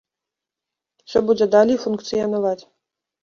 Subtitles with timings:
[1.03, 2.59] Усё будзе далей функцыянаваць.